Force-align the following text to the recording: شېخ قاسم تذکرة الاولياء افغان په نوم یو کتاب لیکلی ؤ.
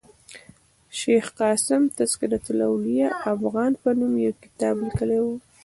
شېخ 0.99 1.25
قاسم 1.41 1.81
تذکرة 1.97 2.43
الاولياء 2.53 3.11
افغان 3.33 3.71
په 3.81 3.89
نوم 3.99 4.13
یو 4.25 4.33
کتاب 4.43 4.75
لیکلی 4.85 5.19
ؤ. 5.29 5.31